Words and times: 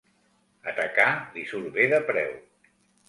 Atacar 0.71 1.09
li 1.35 1.43
surt 1.51 1.69
bé 1.77 1.87
de 1.93 2.01
preu. 2.09 2.33